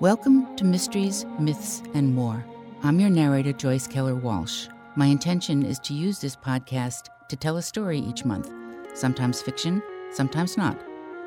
[0.00, 2.44] Welcome to Mysteries, Myths, and More.
[2.82, 4.66] I'm your narrator, Joyce Keller Walsh.
[4.96, 8.52] My intention is to use this podcast to tell a story each month,
[8.94, 9.80] sometimes fiction,
[10.12, 10.76] sometimes not,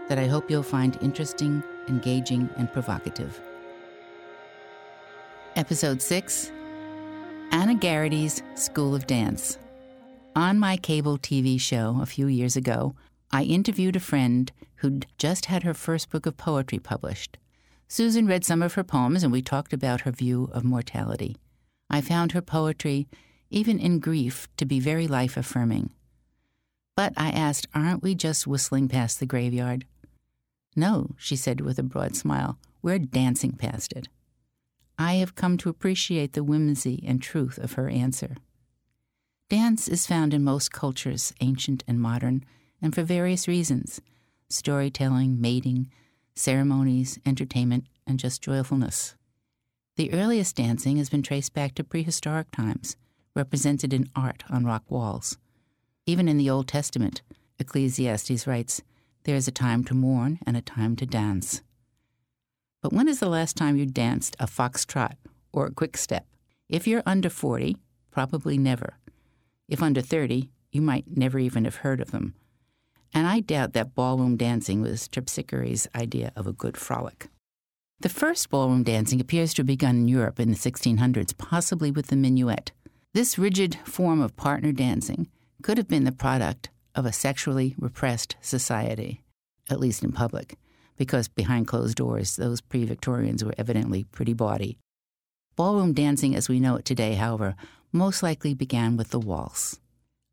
[0.10, 3.40] that I hope you'll find interesting, engaging, and provocative.
[5.56, 6.52] Episode 6
[7.52, 9.58] Anna Garrity's School of Dance.
[10.36, 12.96] On my cable TV show a few years ago,
[13.32, 17.38] I interviewed a friend who'd just had her first book of poetry published.
[17.88, 21.38] Susan read some of her poems, and we talked about her view of mortality.
[21.90, 23.08] I found her poetry,
[23.50, 25.92] even in grief, to be very life affirming.
[26.96, 29.86] But I asked, Aren't we just whistling past the graveyard?
[30.76, 34.10] No, she said with a broad smile, we're dancing past it.
[35.00, 38.36] I have come to appreciate the whimsy and truth of her answer.
[39.50, 42.44] Dance is found in most cultures, ancient and modern,
[42.82, 44.02] and for various reasons
[44.50, 45.90] storytelling, mating,
[46.38, 49.16] ceremonies, entertainment, and just joyfulness.
[49.96, 52.96] The earliest dancing has been traced back to prehistoric times,
[53.36, 55.38] represented in art on rock walls.
[56.06, 57.22] Even in the Old Testament,
[57.60, 58.82] Ecclesiastes writes,
[59.24, 61.62] There is a time to mourn and a time to dance.
[62.82, 65.16] But when is the last time you danced a foxtrot
[65.52, 66.28] or a quick step?
[66.70, 67.78] If you're under 40,
[68.12, 68.98] probably never.
[69.68, 72.36] If under 30, you might never even have heard of them
[73.14, 77.28] and I doubt that ballroom dancing was Terpsichore's idea of a good frolic.
[78.00, 82.08] The first ballroom dancing appears to have begun in Europe in the 1600s, possibly with
[82.08, 82.72] the minuet.
[83.14, 85.28] This rigid form of partner dancing
[85.64, 89.24] could have been the product of a sexually repressed society,
[89.70, 90.58] at least in public,
[90.96, 94.78] because behind closed doors, those pre Victorians were evidently pretty bawdy.
[95.56, 97.56] Ballroom dancing as we know it today, however,
[97.92, 99.80] most likely began with the waltz.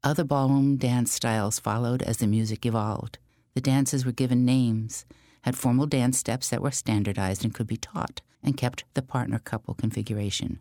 [0.05, 3.17] Other ballroom dance styles followed as the music evolved.
[3.55, 5.07] The dances were given names,
[5.43, 9.39] had formal dance steps that were standardized and could be taught, and kept the partner
[9.39, 10.61] couple configuration.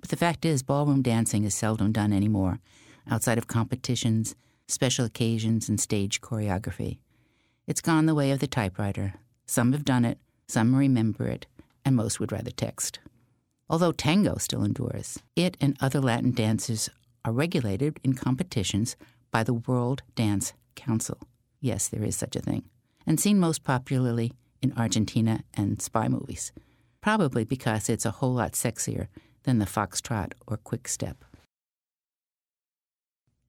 [0.00, 2.58] But the fact is, ballroom dancing is seldom done anymore,
[3.08, 4.34] outside of competitions,
[4.66, 6.98] special occasions, and stage choreography.
[7.68, 9.14] It's gone the way of the typewriter.
[9.46, 10.18] Some have done it,
[10.48, 11.46] some remember it,
[11.84, 12.98] and most would rather text.
[13.70, 16.90] Although tango still endures, it and other Latin dances
[17.24, 18.96] are regulated in competitions
[19.30, 21.18] by the World Dance Council.
[21.60, 22.64] Yes, there is such a thing.
[23.06, 26.52] And seen most popularly in Argentina and spy movies,
[27.00, 29.08] probably because it's a whole lot sexier
[29.44, 31.24] than the foxtrot or quick step.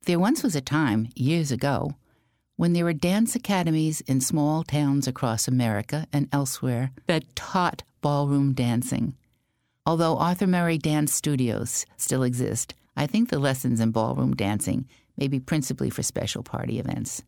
[0.05, 1.95] There once was a time, years ago,
[2.57, 8.53] when there were dance academies in small towns across America and elsewhere that taught ballroom
[8.53, 9.15] dancing.
[9.85, 15.27] Although Arthur Murray Dance Studios still exist, I think the lessons in ballroom dancing may
[15.27, 17.23] be principally for special party events.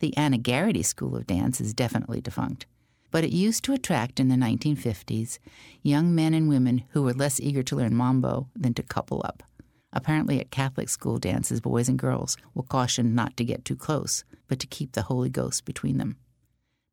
[0.00, 2.66] The Anna Garrity School of Dance is definitely defunct,
[3.12, 5.38] but it used to attract in the 1950s
[5.82, 9.44] young men and women who were less eager to learn mambo than to couple up.
[9.92, 14.24] Apparently, at Catholic school dances, boys and girls were cautioned not to get too close,
[14.48, 16.16] but to keep the Holy Ghost between them.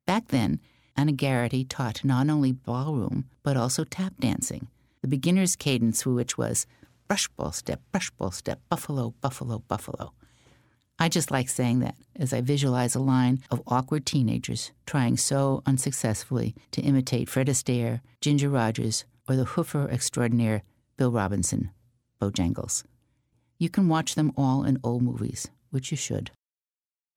[0.06, 0.60] Back then,
[0.96, 4.68] Anna Garrity taught not only ballroom, but also tap dancing,
[5.02, 6.68] the beginner's cadence for which was
[7.10, 10.14] brush ball step, brush ball step, buffalo, buffalo, buffalo.
[11.00, 15.64] I just like saying that as I visualize a line of awkward teenagers trying so
[15.66, 20.62] unsuccessfully to imitate Fred Astaire, Ginger Rogers, or the hoofer extraordinaire
[20.98, 21.72] Bill Robinson,
[22.22, 22.84] Bojangles.
[23.58, 26.30] You can watch them all in old movies, which you should.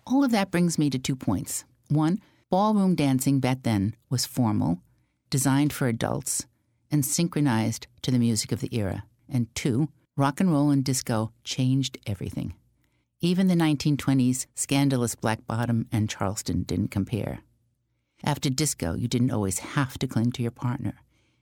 [0.06, 1.64] All of that brings me to two points.
[1.88, 2.18] One,
[2.50, 4.78] ballroom dancing back then was formal,
[5.28, 6.46] designed for adults,
[6.90, 11.32] and synchronized to the music of the era and two, rock and roll and disco
[11.42, 12.54] changed everything.
[13.20, 17.40] Even the 1920s scandalous Black Bottom and Charleston didn't compare.
[18.22, 20.94] After disco, you didn't always have to cling to your partner,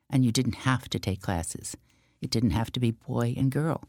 [0.08, 1.76] and you didn't have to take classes.
[2.22, 3.84] It didn't have to be boy and girl.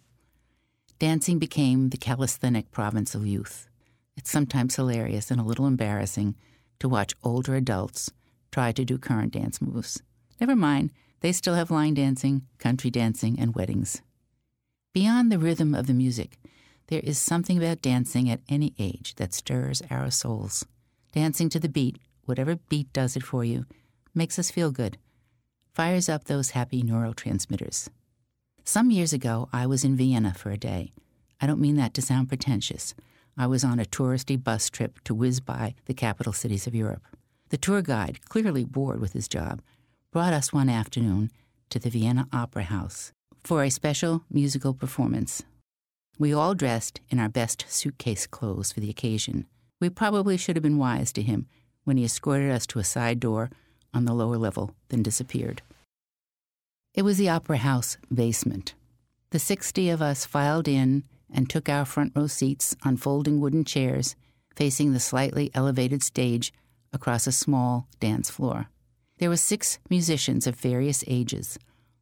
[1.00, 3.68] Dancing became the calisthenic province of youth.
[4.16, 6.36] It's sometimes hilarious and a little embarrassing
[6.80, 8.12] to watch older adults
[8.52, 10.02] try to do current dance moves.
[10.40, 14.02] Never mind, they still have line dancing, country dancing, and weddings.
[14.94, 16.38] Beyond the rhythm of the music,
[16.88, 20.66] there is something about dancing at any age that stirs our souls.
[21.14, 23.66] Dancing to the beat, whatever beat does it for you,
[24.14, 24.98] makes us feel good,
[25.74, 27.88] fires up those happy neurotransmitters.
[28.64, 30.92] Some years ago, I was in Vienna for a day.
[31.40, 32.94] I don't mean that to sound pretentious.
[33.38, 37.04] I was on a touristy bus trip to whiz by the capital cities of Europe.
[37.50, 39.62] The tour guide, clearly bored with his job,
[40.12, 41.32] brought us one afternoon
[41.70, 43.14] to the Vienna Opera House
[43.46, 45.44] for a special musical performance.
[46.20, 49.46] We all dressed in our best suitcase clothes for the occasion.
[49.80, 51.48] We probably should have been wise to him
[51.86, 53.52] when he escorted us to a side door
[53.94, 55.62] on the lower level, then disappeared.
[56.94, 58.74] It was the Opera House basement.
[59.30, 63.64] The 60 of us filed in and took our front row seats on folding wooden
[63.64, 64.18] chairs
[64.58, 66.52] facing the slightly elevated stage
[66.92, 68.68] across a small dance floor.
[69.22, 71.60] There were six musicians of various ages,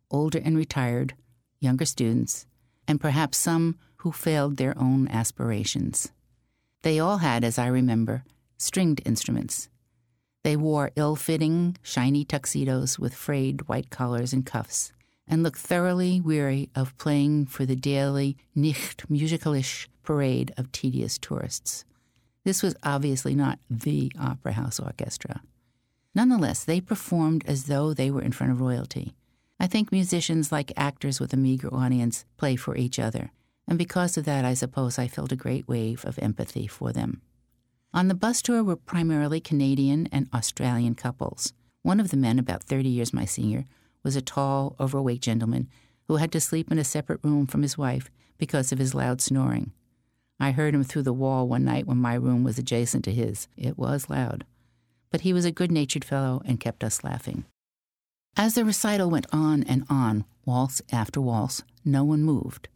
[0.10, 1.16] older and retired,
[1.60, 2.48] younger students,
[2.88, 6.14] and perhaps some who failed their own aspirations.
[6.82, 8.24] They all had, as I remember,
[8.58, 9.68] stringed instruments.
[10.46, 14.94] They wore ill fitting, shiny tuxedos with frayed white collars and cuffs,
[15.28, 21.84] and looked thoroughly weary of playing for the daily nicht musikalisch parade of tedious tourists.
[22.46, 25.42] This was obviously not the Opera House Orchestra.
[26.16, 29.16] Nonetheless, they performed as though they were in front of royalty.
[29.60, 33.32] I think musicians, like actors with a meager audience, play for each other,
[33.68, 37.22] and because of that, I suppose I felt a great wave of empathy for them.
[37.94, 41.54] On the bus tour were primarily Canadian and Australian couples.
[41.82, 43.66] One of the men, about 30 years my senior,
[44.04, 45.68] was a tall, overweight gentleman
[46.08, 49.22] who had to sleep in a separate room from his wife because of his loud
[49.22, 49.72] snoring.
[50.40, 53.48] I heard him through the wall one night when my room was adjacent to his.
[53.58, 54.46] It was loud.
[55.12, 57.46] But he was a good natured fellow and kept us laughing.
[58.38, 62.70] As the recital went on and on, waltz after waltz, no one moved.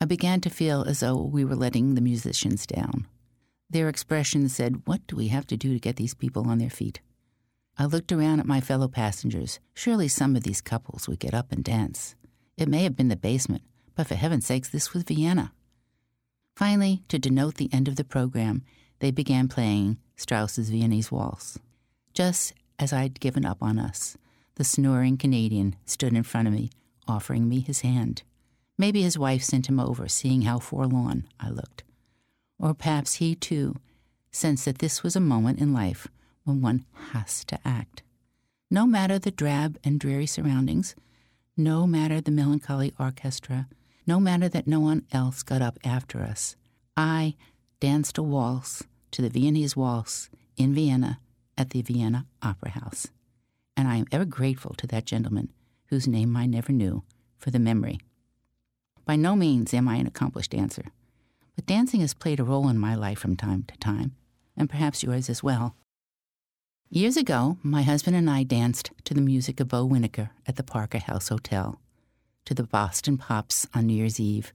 [0.00, 3.06] I began to feel as though we were letting the musicians down.
[3.70, 6.70] Their expressions said, What do we have to do to get these people on their
[6.70, 7.00] feet?
[7.76, 9.58] I looked around at my fellow passengers.
[9.72, 12.14] Surely some of these couples would get up and dance.
[12.56, 13.62] It may have been the basement,
[13.96, 15.52] but for heaven's sakes, this was Vienna.
[16.54, 18.62] Finally, to denote the end of the program,
[19.00, 21.58] they began playing Strauss's Viennese Waltz.
[22.12, 24.16] Just as I'd given up on us,
[24.56, 26.70] the snoring Canadian stood in front of me,
[27.08, 28.22] offering me his hand.
[28.78, 31.84] Maybe his wife sent him over, seeing how forlorn I looked.
[32.58, 33.76] Or perhaps he, too,
[34.30, 36.08] sensed that this was a moment in life
[36.44, 38.02] when one has to act.
[38.70, 40.94] No matter the drab and dreary surroundings,
[41.56, 43.68] no matter the melancholy orchestra,
[44.06, 46.56] no matter that no one else got up after us.
[46.96, 47.36] I
[47.80, 48.82] danced a waltz
[49.14, 51.20] to the Viennese waltz in Vienna
[51.56, 53.06] at the Vienna Opera House.
[53.76, 55.52] And I am ever grateful to that gentleman,
[55.86, 57.04] whose name I never knew,
[57.38, 58.00] for the memory.
[59.04, 60.86] By no means am I an accomplished dancer,
[61.54, 64.16] but dancing has played a role in my life from time to time,
[64.56, 65.76] and perhaps yours as well.
[66.90, 70.64] Years ago, my husband and I danced to the music of Bo Winiker at the
[70.64, 71.80] Parker House Hotel
[72.46, 74.52] to the Boston Pops on New Year's Eve,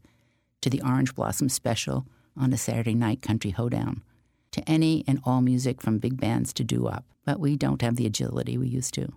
[0.59, 4.03] to the Orange Blossom Special on a Saturday night country hoedown,
[4.51, 7.95] to any and all music from big bands to doo wop, but we don't have
[7.95, 9.13] the agility we used to.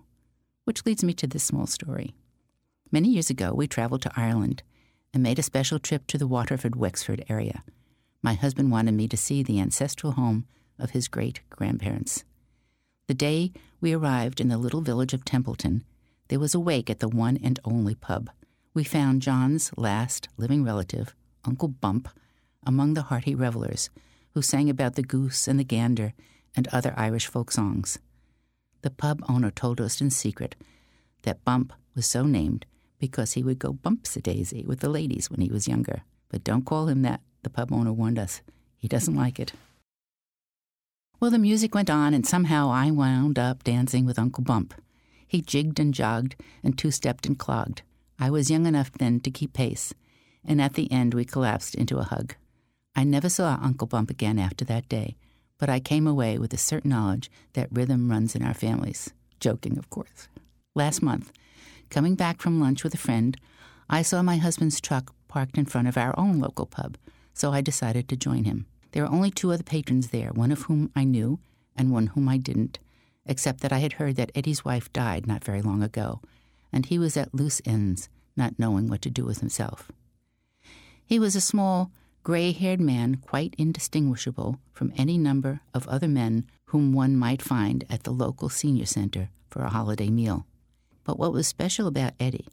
[0.65, 2.13] Which leads me to this small story.
[2.91, 4.63] Many years ago, we traveled to Ireland
[5.13, 7.63] and made a special trip to the Waterford Wexford area.
[8.21, 10.45] My husband wanted me to see the ancestral home
[10.79, 12.23] of his great grandparents.
[13.07, 13.51] The day
[13.81, 15.81] we arrived in the little village of Templetown,
[16.29, 18.29] there was a wake at the one and only pub
[18.73, 21.13] we found John's last living relative,
[21.45, 22.09] Uncle Bump,
[22.65, 23.89] among the hearty revelers
[24.33, 26.13] who sang about the goose and the gander
[26.55, 27.99] and other Irish folk songs.
[28.81, 30.55] The pub owner told us in secret
[31.23, 32.65] that Bump was so named
[32.99, 36.03] because he would go bumps a daisy with the ladies when he was younger.
[36.29, 38.41] But don't call him that, the pub owner warned us.
[38.77, 39.53] He doesn't like it.
[41.19, 44.73] Well, the music went on, and somehow I wound up dancing with Uncle Bump.
[45.27, 47.81] He jigged and jogged and two stepped and clogged.
[48.19, 49.93] I was young enough then to keep pace,
[50.43, 52.35] and at the end we collapsed into a hug.
[52.95, 55.15] I never saw Uncle Bump again after that day,
[55.57, 59.11] but I came away with a certain knowledge that rhythm runs in our families.
[59.39, 60.27] Joking, of course.
[60.75, 61.31] Last month,
[61.89, 63.37] coming back from lunch with a friend,
[63.89, 66.97] I saw my husband's truck parked in front of our own local pub,
[67.33, 68.65] so I decided to join him.
[68.91, 71.39] There were only two other patrons there, one of whom I knew
[71.75, 72.77] and one whom I didn't,
[73.25, 76.21] except that I had heard that Eddie's wife died not very long ago,
[76.71, 79.91] and he was at loose ends, not knowing what to do with himself.
[81.05, 81.91] He was a small,
[82.23, 87.83] gray haired man, quite indistinguishable from any number of other men whom one might find
[87.89, 90.45] at the local senior center for a holiday meal.
[91.03, 92.47] But what was special about Eddie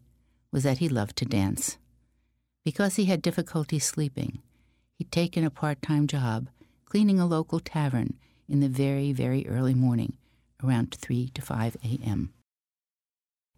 [0.51, 1.79] was that he loved to dance.
[2.65, 4.43] Because he had difficulty sleeping,
[4.99, 6.49] he'd taken a part time job
[6.85, 8.15] cleaning a local tavern
[8.49, 10.15] in the very, very early morning,
[10.63, 12.33] around 3 to 5 a.m.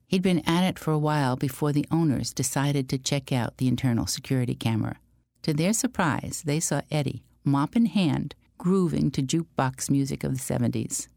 [0.07, 3.67] He'd been at it for a while before the owners decided to check out the
[3.67, 4.99] internal security camera.
[5.43, 10.55] To their surprise, they saw Eddie, mop in hand, grooving to jukebox music of the
[10.55, 11.09] 70s.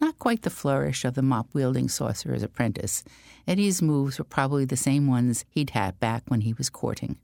[0.00, 3.02] Not quite the flourish of the mop wielding sorcerer's apprentice,
[3.48, 7.18] Eddie's moves were probably the same ones he'd had back when he was courting.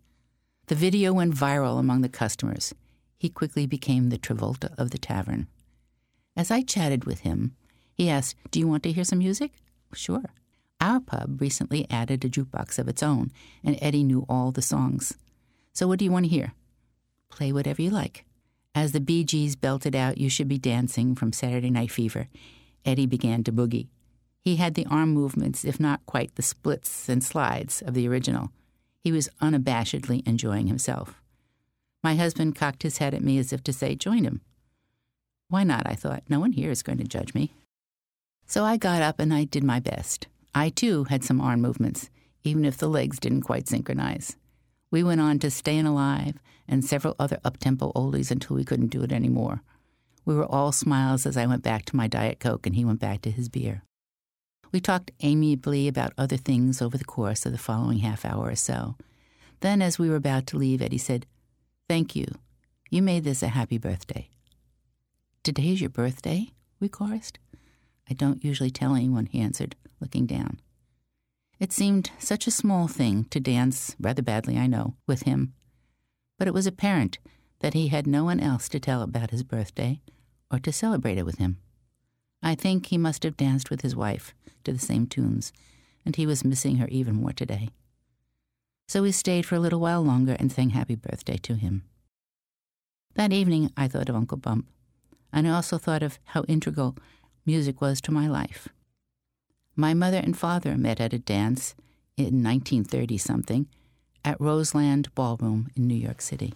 [0.67, 2.75] The video went viral among the customers.
[3.17, 5.47] He quickly became the Travolta of the tavern.
[6.37, 7.55] As I chatted with him,
[7.93, 9.53] he asked, Do you want to hear some music?
[9.93, 10.33] Sure.
[10.81, 13.31] Our pub recently added a jukebox of its own,
[13.63, 15.17] and Eddie knew all the songs.
[15.75, 16.55] So, what do you want to hear?
[17.31, 18.25] Play whatever you like.
[18.77, 22.29] As the Bee Gees belted out You Should Be Dancing from Saturday Night Fever,
[22.85, 23.89] Eddie began to boogie.
[24.41, 28.53] He had the arm movements, if not quite the splits and slides, of the original.
[29.03, 31.21] He was unabashedly enjoying himself.
[32.05, 34.43] My husband cocked his head at me as if to say, Join him.
[35.49, 35.87] Why not?
[35.87, 36.23] I thought.
[36.29, 37.53] No one here is going to judge me.
[38.47, 40.29] So I got up and I did my best.
[40.55, 42.11] I, too, had some arm movements,
[42.45, 44.37] even if the legs didn't quite synchronize.
[44.95, 49.03] We went on to Stayin' Alive and several other up-tempo oldies until we couldn't do
[49.03, 49.61] it anymore.
[50.25, 53.01] We were all smiles as I went back to my Diet Coke and he went
[53.01, 53.83] back to his beer.
[54.71, 58.55] We talked amiably about other things over the course of the following half hour or
[58.55, 58.95] so.
[59.63, 61.27] Then, as we were about to leave, Eddie said,
[61.89, 62.27] Thank you.
[62.89, 64.29] You made this a happy birthday.
[65.43, 66.53] Today's your birthday?
[66.79, 67.39] We chorused.
[68.09, 70.61] I don't usually tell anyone, he answered, looking down.
[71.61, 75.55] It seemed such a small thing to dance, rather badly, I know, with him.
[76.39, 77.19] But it was apparent
[77.61, 80.01] that he had no one else to tell about his birthday
[80.51, 81.59] or to celebrate it with him.
[82.43, 84.35] I think he must have danced with his wife
[84.65, 85.53] to the same tunes,
[86.05, 87.71] and he was missing her even more today.
[88.87, 91.85] So we stayed for a little while longer and sang happy birthday to him.
[93.15, 94.67] That evening, I thought of Uncle Bump,
[95.33, 96.97] and I also thought of how integral
[97.47, 98.69] music was to my life.
[99.77, 101.75] My mother and father met at a dance
[102.17, 103.67] in 1930 something
[104.25, 106.55] at Roseland Ballroom in New York City.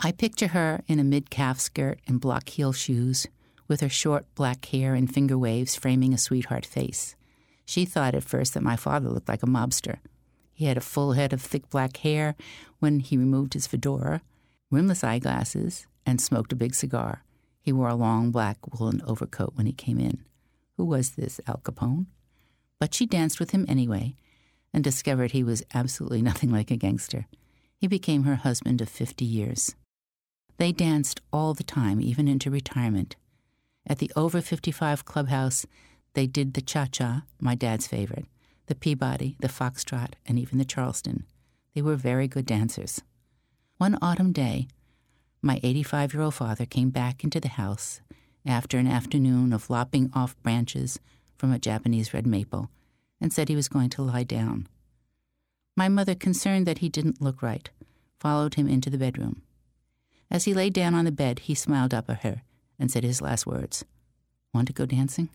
[0.00, 3.26] I picture her in a mid calf skirt and block heel shoes,
[3.68, 7.16] with her short black hair and finger waves framing a sweetheart face.
[7.66, 9.98] She thought at first that my father looked like a mobster.
[10.54, 12.34] He had a full head of thick black hair
[12.78, 14.22] when he removed his fedora,
[14.70, 17.24] rimless eyeglasses, and smoked a big cigar.
[17.60, 20.24] He wore a long black woolen overcoat when he came in.
[20.76, 22.06] Who was this Al Capone?
[22.78, 24.14] But she danced with him anyway
[24.72, 27.26] and discovered he was absolutely nothing like a gangster.
[27.78, 29.74] He became her husband of 50 years.
[30.58, 33.16] They danced all the time, even into retirement.
[33.86, 35.66] At the over 55 clubhouse,
[36.14, 38.24] they did the cha cha, my dad's favorite,
[38.66, 41.24] the Peabody, the Foxtrot, and even the Charleston.
[41.74, 43.02] They were very good dancers.
[43.76, 44.68] One autumn day,
[45.42, 48.00] my 85 year old father came back into the house
[48.46, 51.00] after an afternoon of lopping off branches
[51.36, 52.70] from a Japanese red maple
[53.20, 54.68] and said he was going to lie down.
[55.76, 57.68] My mother, concerned that he didn't look right,
[58.18, 59.42] followed him into the bedroom.
[60.30, 62.42] As he lay down on the bed, he smiled up at her
[62.78, 63.84] and said his last words
[64.54, 65.28] Want to go dancing?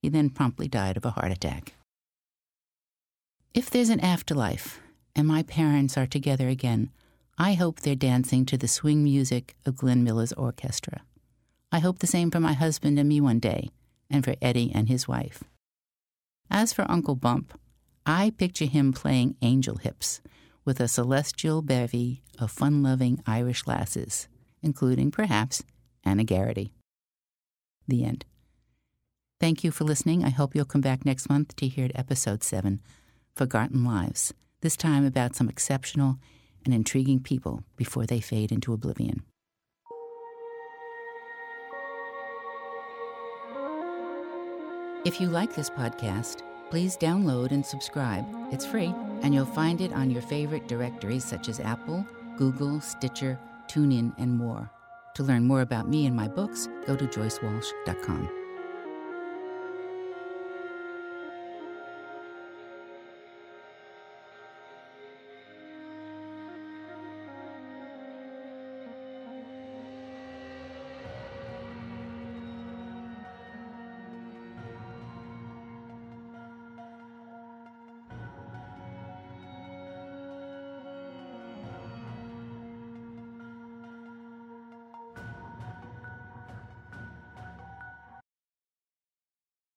[0.00, 1.74] He then promptly died of a heart attack.
[3.52, 4.80] If there's an afterlife
[5.16, 6.90] and my parents are together again,
[7.38, 11.02] I hope they're dancing to the swing music of Glenn Miller's orchestra.
[11.74, 13.68] I hope the same for my husband and me one day,
[14.08, 15.42] and for Eddie and his wife.
[16.48, 17.58] As for Uncle Bump,
[18.06, 20.20] I picture him playing angel hips
[20.64, 24.28] with a celestial bevy of fun loving Irish lasses,
[24.62, 25.64] including, perhaps,
[26.04, 26.70] Anna Garrity.
[27.88, 28.24] The end.
[29.40, 30.24] Thank you for listening.
[30.24, 32.80] I hope you'll come back next month to hear episode 7,
[33.34, 36.18] Forgotten Lives, this time about some exceptional
[36.64, 39.24] and intriguing people before they fade into oblivion.
[45.04, 48.24] If you like this podcast, please download and subscribe.
[48.50, 52.06] It's free, and you'll find it on your favorite directories such as Apple,
[52.38, 54.70] Google, Stitcher, TuneIn, and more.
[55.16, 58.43] To learn more about me and my books, go to joycewalsh.com.